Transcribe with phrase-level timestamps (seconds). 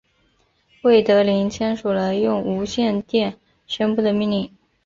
[0.81, 4.51] 魏德林签署了用无线电宣布的命令。